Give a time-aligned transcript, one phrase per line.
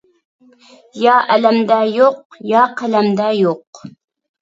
[1.01, 3.89] يا ئەلەمدە يوق، يا قەلەمدە يوق.